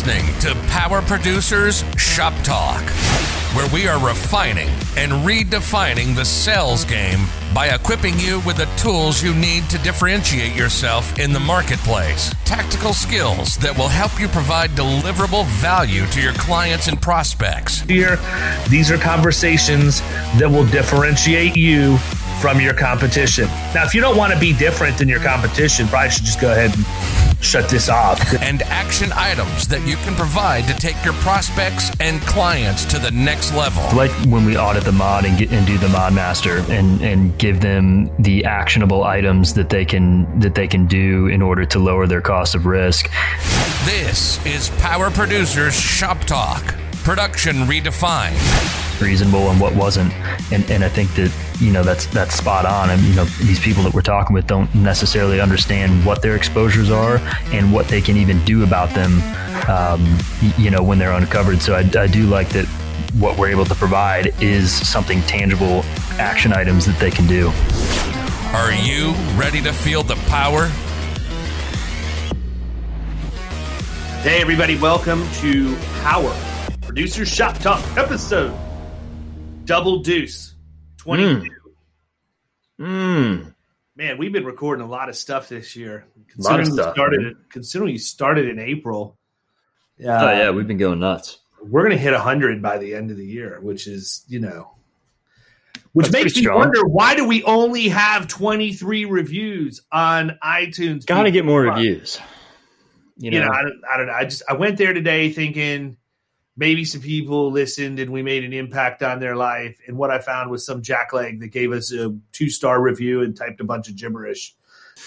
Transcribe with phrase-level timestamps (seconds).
[0.00, 2.80] listening to Power Producers Shop Talk,
[3.54, 9.22] where we are refining and redefining the sales game by equipping you with the tools
[9.22, 12.32] you need to differentiate yourself in the marketplace.
[12.46, 17.80] Tactical skills that will help you provide deliverable value to your clients and prospects.
[17.82, 18.16] Here,
[18.70, 20.00] these are conversations
[20.38, 21.98] that will differentiate you
[22.40, 23.44] from your competition.
[23.74, 26.52] Now, if you don't want to be different than your competition, probably should just go
[26.52, 28.20] ahead and shut this off.
[28.50, 33.10] And action items that you can provide to take your prospects and clients to the
[33.10, 33.82] next level.
[33.96, 37.36] Like when we audit the mod and, get, and do the mod master and, and
[37.38, 41.78] give them the actionable items that they can that they can do in order to
[41.78, 43.10] lower their cost of risk.
[43.84, 46.74] This is Power Producers Shop Talk.
[47.04, 48.89] Production redefined.
[49.00, 50.12] Reasonable and what wasn't,
[50.52, 52.90] and and I think that you know that's that's spot on.
[52.90, 56.90] And you know these people that we're talking with don't necessarily understand what their exposures
[56.90, 57.16] are
[57.52, 59.22] and what they can even do about them.
[59.70, 60.18] Um,
[60.58, 61.62] you know when they're uncovered.
[61.62, 62.66] So I, I do like that
[63.18, 65.82] what we're able to provide is something tangible,
[66.18, 67.48] action items that they can do.
[68.54, 70.66] Are you ready to feel the power?
[74.22, 76.36] Hey, everybody, welcome to Power
[76.82, 78.54] Producer Shop Talk episode
[79.70, 80.56] Double Deuce
[80.96, 81.48] 22.
[82.80, 83.54] Mm.
[83.94, 86.06] Man, we've been recording a lot of stuff this year.
[86.38, 87.36] Lot of Considering, stuff, we started, man.
[87.50, 89.16] considering you started in April,
[90.04, 91.38] uh, oh yeah, we've been going nuts.
[91.62, 94.72] we're going to hit 100 by the end of the year, which is, you know,
[95.92, 96.58] which That's makes me strong.
[96.58, 101.06] wonder why do we only have 23 reviews on iTunes?
[101.06, 102.18] Got to get more reviews.
[103.18, 104.14] You you know, know, I don't, I don't know.
[104.14, 105.96] I just I went there today thinking
[106.60, 109.80] maybe some people listened and we made an impact on their life.
[109.88, 113.34] And what I found was some jackleg that gave us a two star review and
[113.34, 114.54] typed a bunch of gibberish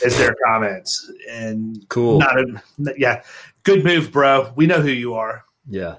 [0.04, 1.09] as their comments.
[1.30, 2.18] And cool.
[2.18, 2.62] not a
[2.98, 3.22] yeah,
[3.62, 4.52] good move, bro.
[4.56, 5.46] We know who you are.
[5.68, 5.97] yeah.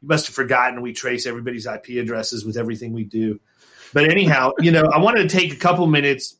[0.00, 3.38] You must have forgotten we trace everybody's IP addresses with everything we do.
[3.92, 6.36] But anyhow, you know, I wanted to take a couple minutes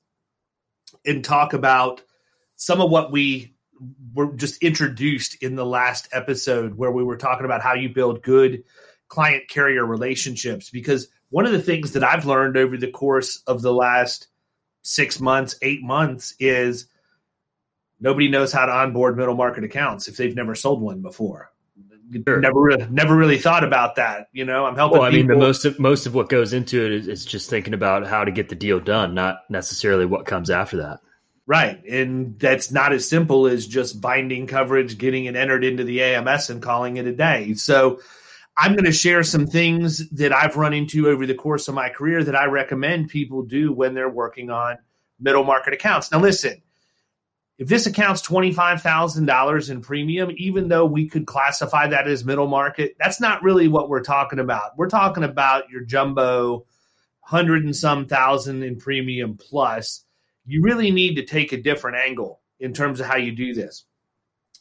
[1.06, 2.02] and talk about
[2.56, 3.53] some of what we
[4.14, 8.22] were just introduced in the last episode where we were talking about how you build
[8.22, 8.64] good
[9.08, 13.60] client carrier relationships because one of the things that I've learned over the course of
[13.60, 14.28] the last
[14.82, 16.86] 6 months, 8 months is
[18.00, 21.50] nobody knows how to onboard middle market accounts if they've never sold one before.
[22.26, 22.38] Sure.
[22.38, 24.28] Never really, never really thought about that.
[24.32, 24.98] You know, I'm helping.
[24.98, 27.48] Well, I mean, the most of most of what goes into it is, is just
[27.48, 31.00] thinking about how to get the deal done, not necessarily what comes after that.
[31.46, 31.84] Right.
[31.84, 36.48] And that's not as simple as just binding coverage, getting it entered into the AMS
[36.48, 37.52] and calling it a day.
[37.54, 38.00] So
[38.56, 41.90] I'm going to share some things that I've run into over the course of my
[41.90, 44.78] career that I recommend people do when they're working on
[45.20, 46.10] middle market accounts.
[46.10, 46.62] Now, listen,
[47.58, 52.96] if this account's $25,000 in premium, even though we could classify that as middle market,
[52.98, 54.76] that's not really what we're talking about.
[54.76, 56.64] We're talking about your jumbo
[57.20, 60.04] hundred and some thousand in premium plus
[60.46, 63.84] you really need to take a different angle in terms of how you do this.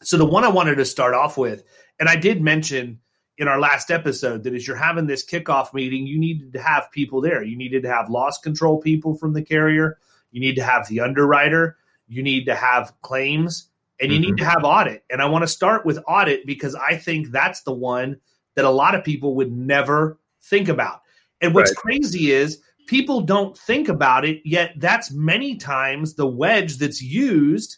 [0.02, 1.64] So, the one I wanted to start off with,
[2.00, 3.00] and I did mention
[3.38, 6.92] in our last episode that as you're having this kickoff meeting, you needed to have
[6.92, 7.44] people there.
[7.44, 9.98] You needed to have loss control people from the carrier,
[10.32, 11.78] you need to have the underwriter,
[12.08, 13.70] you need to have claims,
[14.00, 14.46] and you need mm-hmm.
[14.46, 15.04] to have audit.
[15.10, 18.20] And I want to start with audit because I think that's the one
[18.56, 21.02] that a lot of people would never think about.
[21.42, 21.78] And what's Right.
[21.78, 27.78] crazy is people don't think about it yet that's many times the wedge that's used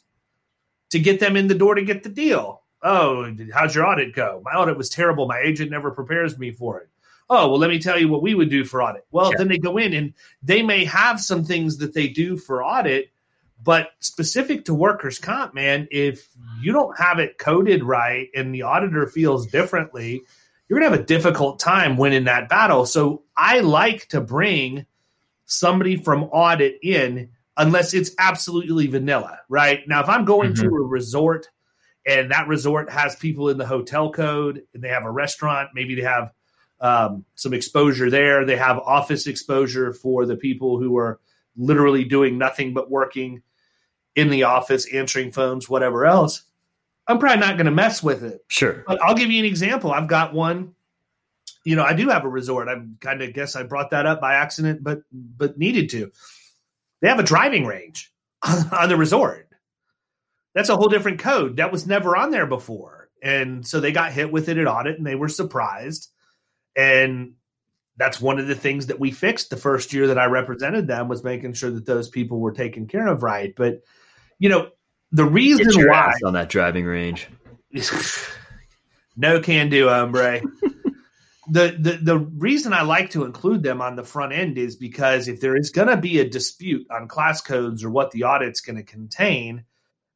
[0.90, 2.62] to get them in the door to get the deal.
[2.82, 4.42] Oh how's your audit go?
[4.46, 5.28] My audit was terrible.
[5.28, 6.90] My agent never prepares me for it.
[7.30, 9.06] Oh well let me tell you what we would do for audit.
[9.12, 9.38] Well Yeah.
[9.38, 13.10] then they go in and they may have some things that they do for audit
[13.64, 16.28] but specific to workers comp man if
[16.62, 20.22] you don't have it coded right and the auditor feels differently
[20.68, 22.86] you're going to have a difficult time winning that battle.
[22.86, 24.86] So i like to bring
[25.46, 29.88] somebody from audit in unless it's absolutely vanilla, right?
[29.88, 31.50] Now, if I'm going to a resort
[32.06, 35.96] and that resort has people in the hotel code and they have a restaurant, maybe
[35.96, 36.32] they have
[36.82, 41.20] um, some exposure there, they have office exposure for the people who are
[41.56, 43.42] literally doing nothing but working
[44.16, 46.44] in the office, answering phones, whatever else.
[47.08, 48.44] I'm probably not going to mess with it.
[48.48, 48.84] Sure.
[48.88, 49.92] But I'll give you an example.
[49.92, 50.74] I've got one.
[51.66, 52.70] You know, I do have a resort.
[52.70, 56.12] I'm kind of guess I brought that up by accident, but but needed to.
[57.02, 58.14] They have a driving range
[58.72, 59.50] on the resort.
[60.54, 64.14] That's a whole different code that was never on there before, and so they got
[64.14, 66.10] hit with it at audit, and they were surprised.
[66.78, 67.34] And
[67.98, 71.08] that's one of the things that we fixed the first year that I represented them
[71.08, 73.54] was making sure that those people were taken care of right.
[73.56, 73.82] But
[74.40, 74.70] you know,
[75.12, 77.28] the reason why on that driving range.
[79.18, 80.42] No can do, hombre.
[81.48, 85.28] the, the the reason I like to include them on the front end is because
[85.28, 88.62] if there is going to be a dispute on class codes or what the audit's
[88.62, 89.66] going to contain,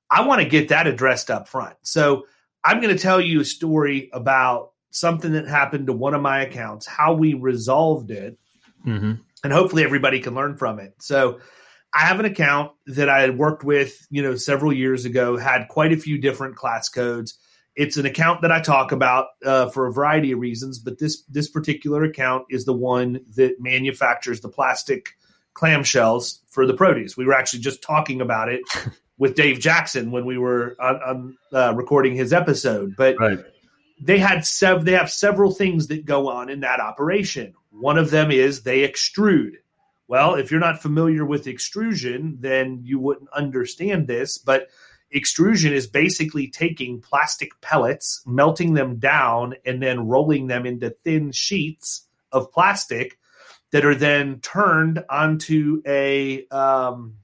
[0.09, 1.75] I want to get that addressed up front.
[1.83, 2.25] So
[2.63, 6.41] I'm going to tell you a story about something that happened to one of my
[6.41, 8.37] accounts, how we resolved it,
[8.85, 9.13] mm-hmm.
[9.43, 10.95] and hopefully everybody can learn from it.
[10.99, 11.39] So
[11.93, 15.67] I have an account that I had worked with, you know, several years ago, had
[15.69, 17.37] quite a few different class codes.
[17.79, 21.21] It's an account that I talk about uh, for a variety of reasons, but this
[21.23, 25.15] this particular account is the one that manufactures the plastic
[25.53, 27.15] clamshells for the produce.
[27.15, 28.61] We were actually just talking about it
[29.17, 33.17] with Dave Jackson when we were on, on uh, recording his episode, but.
[33.19, 33.39] Right
[34.01, 37.53] they had sev- they have several things that go on in that operation.
[37.71, 39.55] One of them is they extrude.
[40.07, 44.69] Well, if you're not familiar with extrusion, then you wouldn't understand this, but
[45.11, 51.31] extrusion is basically taking plastic pellets, melting them down and then rolling them into thin
[51.31, 53.17] sheets of plastic
[53.71, 57.15] that are then turned onto a um,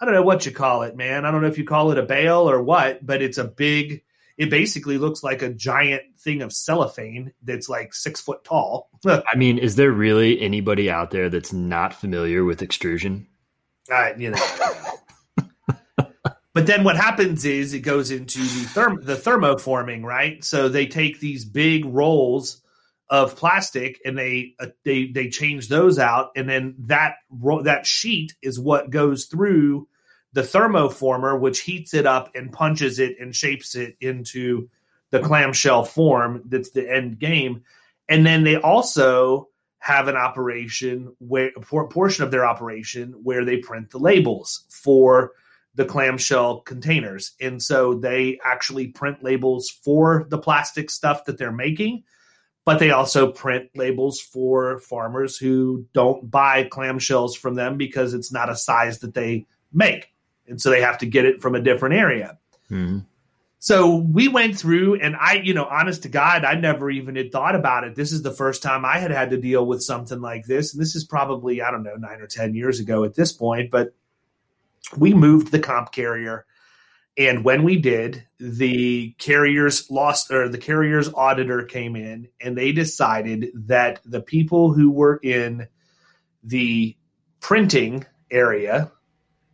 [0.00, 1.24] I don't know what you call it, man.
[1.24, 4.02] I don't know if you call it a bale or what, but it's a big
[4.38, 8.88] it basically looks like a giant thing of cellophane that's like six foot tall.
[9.06, 13.26] I mean, is there really anybody out there that's not familiar with extrusion?
[13.92, 14.81] Uh, you know.
[16.54, 20.44] But then what happens is it goes into the, therm- the thermoforming, right?
[20.44, 22.60] So they take these big rolls
[23.08, 27.86] of plastic and they uh, they they change those out, and then that ro- that
[27.86, 29.88] sheet is what goes through
[30.32, 34.68] the thermoformer, which heats it up and punches it and shapes it into
[35.10, 37.62] the clamshell form that's the end game.
[38.08, 43.58] And then they also have an operation where a portion of their operation where they
[43.58, 45.32] print the labels for
[45.74, 47.32] the clamshell containers.
[47.40, 52.04] And so they actually print labels for the plastic stuff that they're making,
[52.64, 58.32] but they also print labels for farmers who don't buy clamshells from them because it's
[58.32, 60.12] not a size that they make
[60.46, 62.38] and so they have to get it from a different area.
[62.70, 63.00] Mm-hmm.
[63.58, 67.30] So we went through, and I, you know, honest to God, I never even had
[67.30, 67.94] thought about it.
[67.94, 70.82] This is the first time I had had to deal with something like this, and
[70.82, 73.70] this is probably I don't know nine or ten years ago at this point.
[73.70, 73.94] But
[74.96, 76.46] we moved the comp carrier,
[77.18, 82.72] and when we did, the carriers lost or the carrier's auditor came in, and they
[82.72, 85.68] decided that the people who were in
[86.42, 86.96] the
[87.40, 88.90] printing area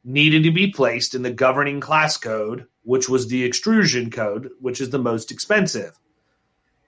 [0.05, 4.81] needed to be placed in the governing class code, which was the extrusion code, which
[4.81, 5.99] is the most expensive.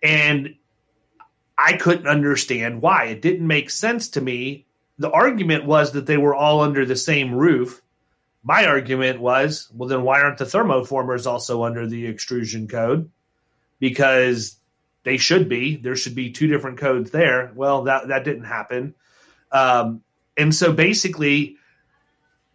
[0.02, 0.54] And
[1.58, 3.06] I couldn't understand why.
[3.06, 4.66] It didn't make sense to me.
[4.98, 7.82] The argument was that they were all under the same roof.
[8.42, 13.10] My argument was, well, then why aren't the thermoformers also under the extrusion code?
[13.78, 14.56] Because
[15.04, 15.76] they should be.
[15.76, 17.52] There should be two different codes there.
[17.54, 18.94] Well, that that didn't happen.
[19.52, 20.02] Um,
[20.36, 21.56] and so basically,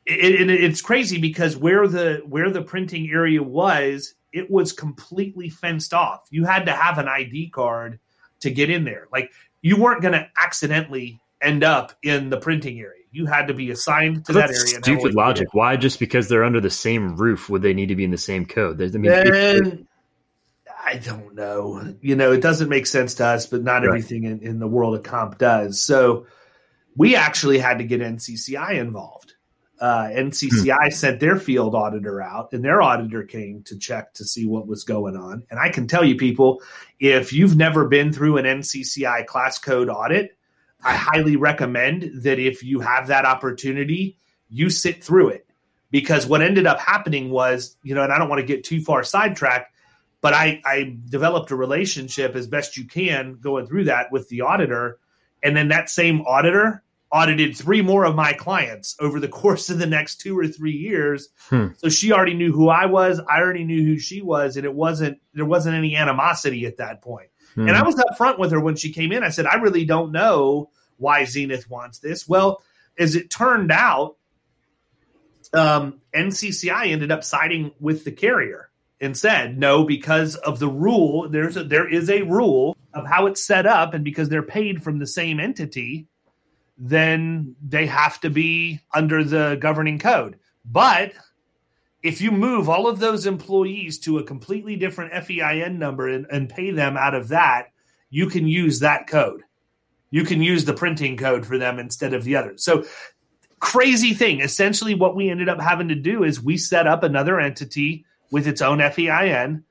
[0.05, 5.49] it, it, it's crazy because where the where the printing area was, it was completely
[5.49, 6.27] fenced off.
[6.29, 7.99] You had to have an ID card
[8.41, 9.07] to get in there.
[9.11, 9.31] Like
[9.61, 13.03] you weren't going to accidentally end up in the printing area.
[13.15, 14.81] You had to be assigned to that area.
[14.83, 15.53] Stupid logic.
[15.53, 18.17] Why just because they're under the same roof would they need to be in the
[18.17, 18.81] same code?
[18.81, 19.87] I mean, and,
[20.85, 21.95] I don't know.
[22.01, 23.87] You know, it doesn't make sense to us, but not right.
[23.87, 25.81] everything in, in the world of comp does.
[25.81, 26.27] So
[26.95, 29.35] we actually had to get NCCI involved
[29.79, 30.89] uh, NCCI hmm.
[30.91, 34.83] sent their field auditor out, and their auditor came to check to see what was
[34.83, 35.43] going on.
[35.49, 36.61] And I can tell you, people,
[36.99, 40.37] if you've never been through an NCCI class code audit,
[40.85, 44.17] I highly recommend that if you have that opportunity,
[44.49, 45.47] you sit through it.
[45.91, 48.81] Because what ended up happening was, you know, and I don't want to get too
[48.81, 49.73] far sidetracked,
[50.21, 54.41] but I, I developed a relationship as best you can going through that with the
[54.41, 54.99] auditor.
[55.41, 59.79] And then that same auditor audited three more of my clients over the course of
[59.79, 61.29] the next two or three years.
[61.49, 61.67] Hmm.
[61.77, 63.19] So she already knew who I was.
[63.29, 67.01] I already knew who she was, and it wasn't there wasn't any animosity at that
[67.01, 67.29] point.
[67.55, 67.67] Hmm.
[67.67, 69.23] And I was up front with her when she came in.
[69.23, 72.27] I said, I really don't know why Zenith wants this.
[72.27, 72.61] Well,
[72.97, 74.17] as it turned out,
[75.53, 78.69] um, NCCI ended up siding with the carrier
[79.01, 81.29] and said no because of the rule.
[81.29, 84.83] There's a, there is a rule of how it's set up, and because they're paid
[84.83, 86.07] from the same entity
[86.77, 90.37] then they have to be under the governing code.
[90.65, 91.13] But
[92.05, 96.47] if you move all of those employees to a completely different FEIN number and, and,
[96.47, 97.69] pay them out of that,
[98.11, 99.41] you can use that code.
[100.11, 102.53] You can use the printing code for them instead of the other.
[102.57, 102.85] So,
[103.59, 104.41] crazy thing.
[104.41, 108.47] Essentially, what we ended up having to do is we set up another entity with
[108.47, 109.63] its own FEIN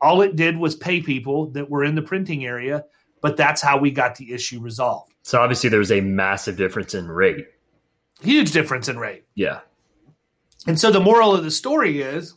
[0.00, 2.86] All it did was pay people that were in the printing area,
[3.20, 5.12] but that's how we got the issue resolved.
[5.22, 7.46] So obviously there was a massive difference in rate.
[8.22, 9.24] Huge difference in rate.
[9.34, 9.60] Yeah.
[10.66, 12.34] And so the moral of the story is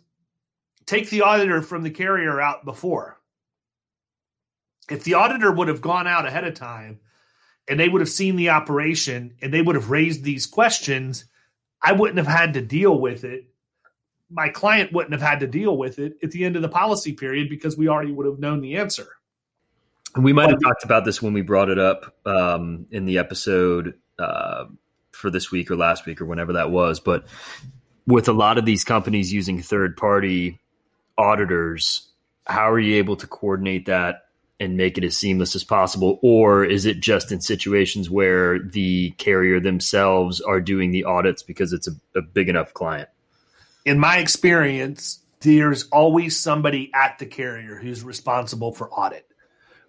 [0.86, 3.20] take the auditor from the carrier out before.
[4.90, 7.00] If the auditor would have gone out ahead of time
[7.68, 11.26] and they would have seen the operation and they would have raised these questions,
[11.82, 13.46] I wouldn't have had to deal with it.
[14.30, 17.14] My client wouldn't have had to deal with it at the end of the policy
[17.14, 19.08] period because we already would have known the answer.
[20.16, 23.96] We might have talked about this when we brought it up um, in the episode
[24.18, 24.66] uh,
[25.12, 27.00] for this week or last week or whenever that was.
[27.00, 27.26] But
[28.08, 30.60] with a lot of these companies using third party
[31.18, 32.08] auditors,
[32.46, 34.26] how are you able to coordinate that
[34.60, 36.20] and make it as seamless as possible?
[36.22, 41.74] Or is it just in situations where the carrier themselves are doing the audits because
[41.74, 43.10] it's a, a big enough client?
[43.86, 49.26] In my experience, there's always somebody at the carrier who's responsible for audit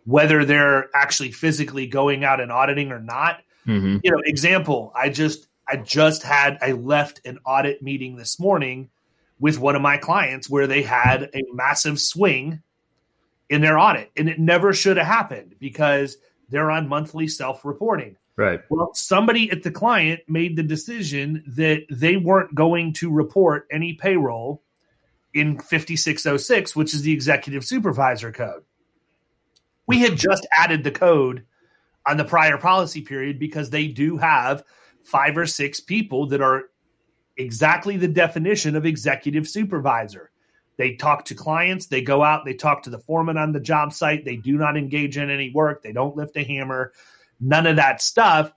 [0.07, 3.43] whether they're actually physically going out and auditing or not.
[3.67, 3.99] Mm-hmm.
[4.03, 8.91] You know, example, I just I just had I left an audit meeting this morning
[9.39, 12.63] with one of my clients where they had a massive swing
[13.49, 16.19] in their audit and it never should have happened because
[16.49, 18.17] they're on monthly self-reporting.
[18.37, 18.61] Right.
[18.69, 23.95] Well, somebody at the client made the decision that they weren't going to report any
[23.95, 24.63] payroll
[25.33, 28.63] in 5606, which is the executive supervisor code.
[29.87, 31.45] We had just added the code
[32.07, 34.65] on the prior policy period because they do have
[35.07, 36.65] five or six people that are
[37.37, 40.31] exactly the definition of executive supervisor.
[40.77, 43.93] They talk to clients, they go out, they talk to the foreman on the job
[43.93, 46.93] site, they do not engage in any work, they don't lift a hammer,
[47.41, 48.53] none of that stuff,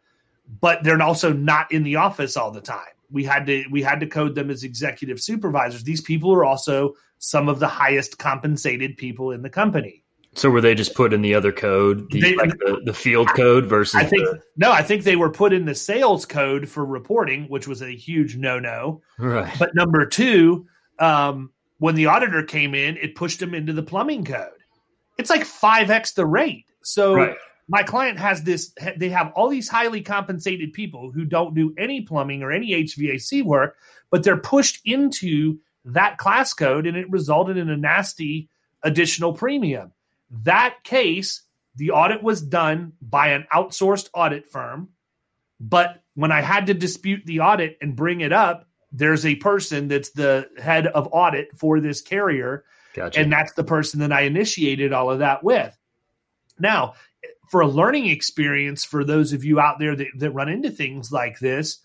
[0.60, 2.94] but they're also not in the office all the time.
[3.12, 5.84] We had to we had to code them as executive supervisors.
[5.84, 10.04] These people are also some of the highest compensated people in the company.
[10.36, 13.30] So were they just put in the other code, the, They- like the, the field
[13.30, 16.70] code versus I think the, no, I think they were put in the sales code
[16.70, 19.02] for reporting, which was a huge no-no.
[19.18, 19.52] right?
[19.58, 20.68] But number two,
[21.00, 24.50] um, when the auditor came in, it pushed them into the plumbing code.
[25.18, 26.66] It's like five x the rate.
[26.84, 27.36] So Right.
[27.68, 28.74] my client has this.
[28.98, 33.44] They have all these highly compensated people who don't do any plumbing or any HVAC
[33.44, 33.76] work,
[34.12, 38.48] but they're pushed into that class code, and it resulted in a nasty
[38.84, 39.92] additional premium.
[40.30, 41.44] That case,
[41.76, 44.90] the audit was done by an outsourced audit firm.
[45.60, 49.88] But when I had to dispute the audit and bring it up, there's a person
[49.88, 52.64] that's the head of audit for this carrier.
[52.94, 53.20] Gotcha.
[53.20, 55.78] And that's the person that I initiated all of that with.
[56.60, 56.96] Now,
[57.50, 61.12] for a learning experience for those of you out there that, that run into things
[61.12, 61.80] like this,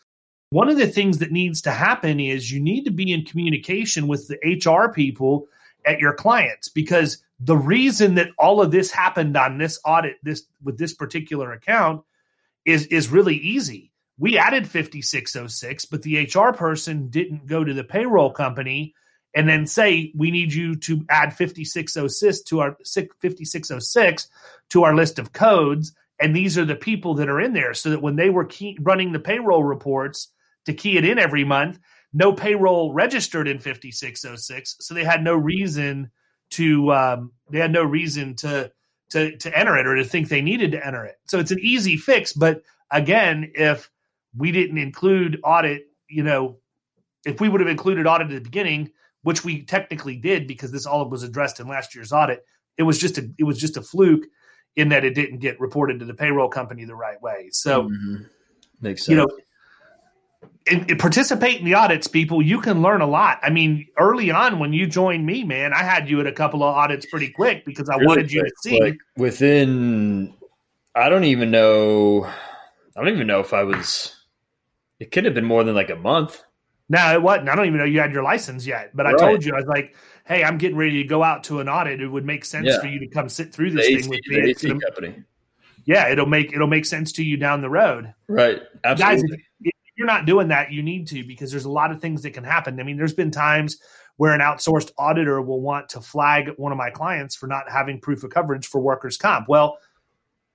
[0.50, 4.06] one of the things that needs to happen is you need to be in communication
[4.06, 5.48] with the HR people
[5.86, 10.44] at your clients because the reason that all of this happened on this audit this
[10.62, 12.02] with this particular account
[12.64, 13.90] is is really easy.
[14.18, 18.94] We added 5606, but the HR person didn't go to the payroll company
[19.34, 24.28] and then say we need you to add 5606 to our 5606
[24.70, 27.90] to our list of codes and these are the people that are in there so
[27.90, 30.28] that when they were key, running the payroll reports
[30.64, 31.78] to key it in every month
[32.12, 36.10] no payroll registered in 5606 so they had no reason
[36.50, 38.70] to um, they had no reason to
[39.10, 41.58] to to enter it or to think they needed to enter it so it's an
[41.60, 43.90] easy fix but again if
[44.36, 46.56] we didn't include audit you know
[47.26, 48.90] if we would have included audit at the beginning
[49.22, 52.44] which we technically did because this all was addressed in last year's audit
[52.78, 54.24] it was just a it was just a fluke
[54.76, 58.26] in that it didn't get reported to the payroll company the right way so Mhm.
[58.80, 59.10] makes sense.
[59.10, 59.28] you know
[60.70, 64.58] and participate in the audits people you can learn a lot i mean early on
[64.58, 67.64] when you joined me man i had you at a couple of audits pretty quick
[67.66, 70.32] because i Really wanted you to see like, within.
[70.94, 72.24] I don't even know.
[72.24, 74.14] I don't even know if I was.
[75.00, 76.42] It could have been more than like a month.
[76.88, 79.44] no it wasn't i don't even know you had your license yet but i told
[79.44, 79.94] you i was like
[80.26, 82.78] hey i'm getting ready to go out to an audit it would make sense Yeah.
[82.80, 85.14] for you to come sit through The this AC, thing with the me AC company.
[85.84, 88.62] yeah it'll make it'll make sense to you down the road Right.
[88.84, 89.44] Absolutely.
[89.62, 92.32] if you're not doing that you need to because there's a lot of things that
[92.32, 92.80] can happen.
[92.80, 93.78] I mean there's been times
[94.16, 98.00] where an outsourced auditor will want to flag one of my clients for not having
[98.00, 99.48] proof of coverage for workers comp.
[99.48, 99.78] Well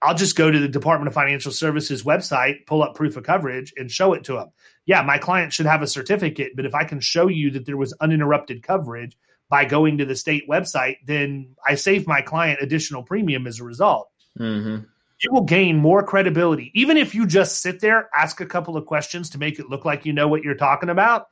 [0.01, 3.73] i'll just go to the department of financial services website pull up proof of coverage
[3.77, 4.49] and show it to them
[4.85, 7.77] yeah my client should have a certificate but if i can show you that there
[7.77, 9.17] was uninterrupted coverage
[9.49, 13.63] by going to the state website then i save my client additional premium as a
[13.63, 14.09] result.
[14.37, 14.85] Mhm.
[15.21, 16.71] You will gain more credibility.
[16.73, 19.85] Even if you just sit there, ask a couple of questions to make it look
[19.85, 21.27] like you know what you're talking about,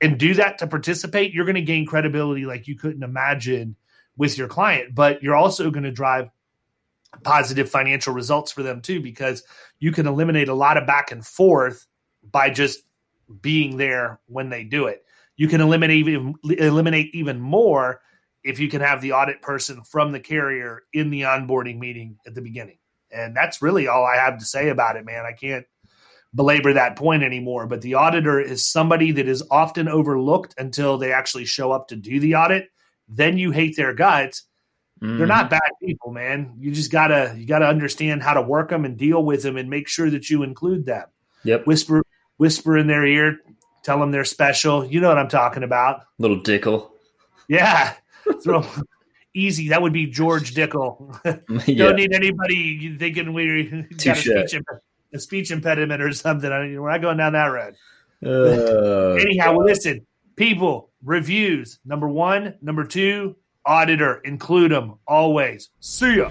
[0.00, 3.76] and do that to participate, you're going to gain credibility like you couldn't imagine
[4.16, 6.30] with your client, but you're also going to drive
[7.22, 9.42] positive financial results for them too because
[9.78, 11.86] you can eliminate a lot of back and forth
[12.30, 12.80] by just
[13.40, 15.04] being there when they do it.
[15.36, 18.00] You can eliminate even eliminate even more
[18.44, 22.34] if you can have the audit person from the carrier in the onboarding meeting at
[22.34, 22.78] the beginning.
[23.12, 25.24] And that's really all I have to say about it, man.
[25.24, 25.66] I can't
[26.34, 31.12] belabor that point anymore, but the auditor is somebody that is often overlooked until they
[31.12, 32.68] actually show up to do the audit.
[33.08, 34.44] Then you hate their guts.
[35.02, 35.18] Mm-hmm.
[35.18, 36.54] They're not bad people, man.
[36.58, 39.68] You just gotta you gotta understand how to work them and deal with them and
[39.68, 41.06] make sure that you include them.
[41.44, 41.66] Yep.
[41.66, 42.02] Whisper
[42.36, 43.38] whisper in their ear,
[43.82, 44.84] tell them they're special.
[44.84, 46.02] You know what I'm talking about.
[46.18, 46.92] Little dickle.
[47.48, 47.94] Yeah.
[48.44, 48.64] Throw
[49.34, 49.68] easy.
[49.68, 51.18] That would be George Dickel.
[51.66, 51.84] yeah.
[51.84, 53.64] Don't need anybody thinking we
[54.04, 54.54] got a speech,
[55.12, 56.50] a speech, impediment or something.
[56.50, 57.74] I mean, we're not going down that road.
[58.24, 60.06] Uh, Anyhow, well, listen,
[60.36, 61.78] people, reviews.
[61.84, 64.20] Number one, number two, auditor.
[64.24, 65.70] Include them always.
[65.80, 66.30] See ya.